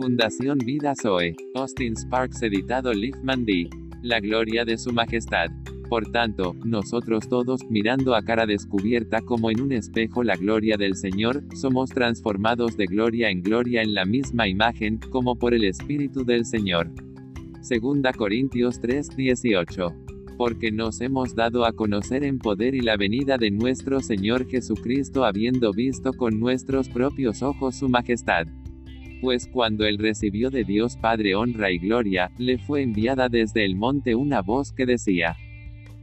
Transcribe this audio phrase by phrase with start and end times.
[0.00, 1.36] Fundación Vida Zoe.
[1.54, 3.68] Austin Sparks editado Liefman D.
[4.00, 5.50] La gloria de su majestad.
[5.90, 10.96] Por tanto, nosotros todos, mirando a cara descubierta como en un espejo la gloria del
[10.96, 16.24] Señor, somos transformados de gloria en gloria en la misma imagen, como por el Espíritu
[16.24, 16.90] del Señor.
[17.60, 19.94] Segunda Corintios 3, 18
[20.38, 25.26] porque nos hemos dado a conocer en poder y la venida de nuestro Señor Jesucristo
[25.26, 28.46] habiendo visto con nuestros propios ojos su majestad.
[29.20, 33.76] Pues cuando él recibió de Dios Padre honra y gloria, le fue enviada desde el
[33.76, 35.36] monte una voz que decía,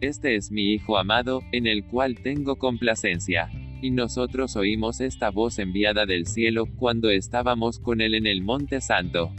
[0.02, 3.50] Este es mi Hijo amado, en el cual tengo complacencia.
[3.82, 8.82] Y nosotros oímos esta voz enviada del cielo, cuando estábamos con él en el monte
[8.82, 9.32] santo.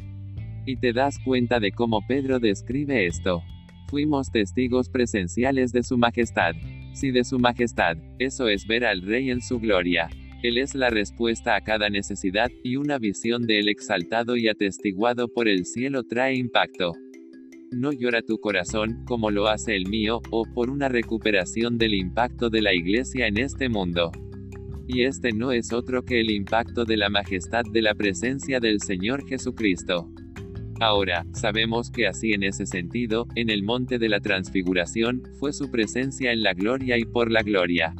[0.67, 3.43] Y te das cuenta de cómo Pedro describe esto.
[3.87, 6.55] Fuimos testigos presenciales de su majestad.
[6.93, 10.09] Sí de su majestad, eso es ver al rey en su gloria.
[10.43, 15.27] Él es la respuesta a cada necesidad, y una visión de él exaltado y atestiguado
[15.29, 16.93] por el cielo trae impacto.
[17.73, 22.51] No llora tu corazón, como lo hace el mío, o por una recuperación del impacto
[22.51, 24.13] de la iglesia en este mundo.
[24.87, 28.81] Y este no es otro que el impacto de la majestad de la presencia del
[28.81, 30.09] Señor Jesucristo.
[30.81, 35.71] Ahora, sabemos que así en ese sentido, en el monte de la transfiguración, fue su
[35.71, 37.95] presencia en la gloria y por la gloria.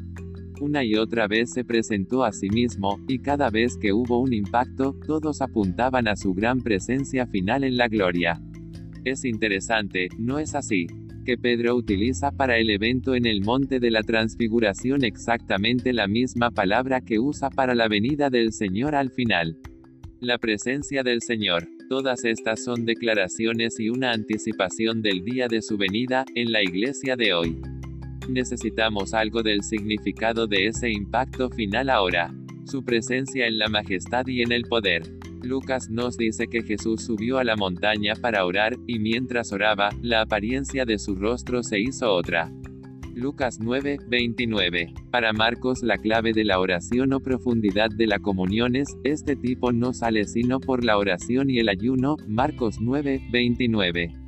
[0.61, 4.33] Una y otra vez se presentó a sí mismo, y cada vez que hubo un
[4.33, 8.41] impacto, todos apuntaban a su gran presencia final en la gloria.
[9.05, 10.87] Es interesante, ¿no es así?
[11.29, 16.51] que Pedro utiliza para el evento en el monte de la transfiguración exactamente la misma
[16.51, 19.59] palabra que usa para la venida del Señor al final.
[20.21, 21.69] La presencia del Señor.
[21.91, 27.15] Todas estas son declaraciones y una anticipación del día de su venida, en la iglesia
[27.15, 27.61] de hoy.
[28.29, 32.35] Necesitamos algo del significado de ese impacto final ahora.
[32.67, 35.03] Su presencia en la majestad y en el poder.
[35.43, 40.21] Lucas nos dice que Jesús subió a la montaña para orar, y mientras oraba, la
[40.21, 42.53] apariencia de su rostro se hizo otra.
[43.15, 44.93] Lucas 9, 29.
[45.11, 49.73] Para Marcos la clave de la oración o profundidad de la comunión es, este tipo
[49.73, 54.28] no sale sino por la oración y el ayuno, Marcos 9, 29.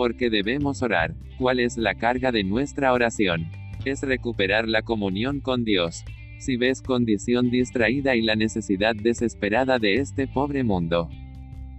[0.00, 1.14] Porque debemos orar.
[1.36, 3.50] ¿Cuál es la carga de nuestra oración?
[3.84, 6.06] Es recuperar la comunión con Dios.
[6.38, 11.10] Si ves condición distraída y la necesidad desesperada de este pobre mundo,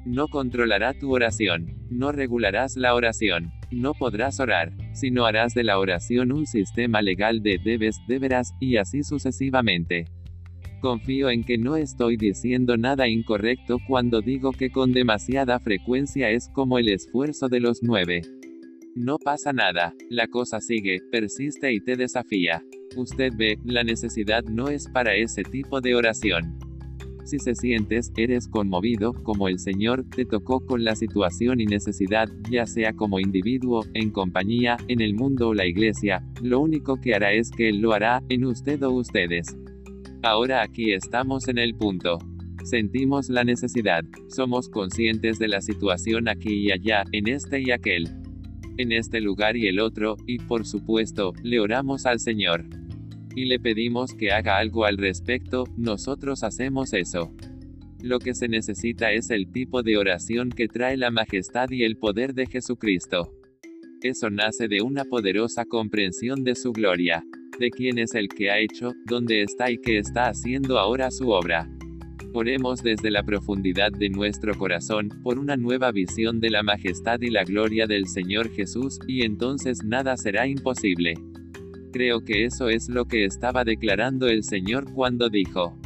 [0.06, 5.80] no controlará tu oración, no regularás la oración, no podrás orar, sino harás de la
[5.80, 10.06] oración un sistema legal de debes, deberás, y así sucesivamente.
[10.82, 16.50] Confío en que no estoy diciendo nada incorrecto cuando digo que con demasiada frecuencia es
[16.50, 18.22] como el esfuerzo de los nueve.
[18.96, 22.64] No pasa nada, la cosa sigue, persiste y te desafía.
[22.98, 26.58] Usted ve, la necesidad no es para ese tipo de oración.
[27.26, 32.28] Si se sientes, eres conmovido, como el Señor te tocó con la situación y necesidad,
[32.50, 37.14] ya sea como individuo, en compañía, en el mundo o la iglesia, lo único que
[37.14, 39.56] hará es que Él lo hará, en usted o ustedes.
[40.24, 42.20] Ahora aquí estamos en el punto.
[42.64, 48.08] Sentimos la necesidad, somos conscientes de la situación aquí y allá, en este y aquel.
[48.78, 52.66] En este lugar y el otro, y por supuesto, le oramos al Señor
[53.36, 57.34] y le pedimos que haga algo al respecto, nosotros hacemos eso.
[58.04, 61.98] Lo que se necesita es el tipo de oración que trae la majestad y el
[61.98, 63.32] poder de Jesucristo.
[64.02, 67.24] Eso nace de una poderosa comprensión de su gloria,
[67.62, 71.30] de quién es el que ha hecho, dónde está y qué está haciendo ahora su
[71.30, 71.70] obra.
[72.34, 77.30] Oremos desde la profundidad de nuestro corazón, por una nueva visión de la majestad y
[77.30, 81.14] la gloria del Señor Jesús, y entonces nada será imposible.
[81.94, 85.78] Creo que eso es lo que estaba declarando el Señor cuando dijo,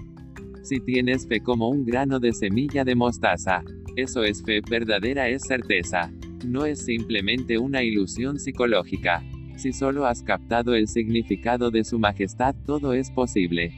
[0.63, 3.63] si tienes fe como un grano de semilla de mostaza,
[3.97, 6.11] eso es fe verdadera, es certeza.
[6.45, 9.23] No es simplemente una ilusión psicológica.
[9.55, 13.71] Si solo has captado el significado de su majestad, todo es posible.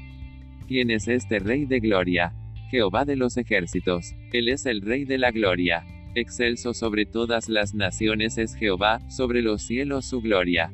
[0.68, 2.34] ¿Quién es este Rey de Gloria?
[2.70, 4.16] Jehová de los ejércitos.
[4.34, 5.86] Él es el Rey de la Gloria.
[6.16, 10.72] Excelso sobre todas las naciones es Jehová, sobre los cielos su gloria.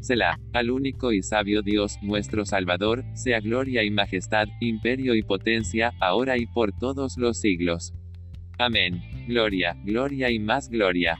[0.00, 5.92] Selah, al único y sabio Dios, nuestro Salvador, sea gloria y majestad, imperio y potencia,
[6.00, 7.92] ahora y por todos los siglos.
[8.58, 9.02] Amén.
[9.28, 11.18] Gloria, gloria y más gloria.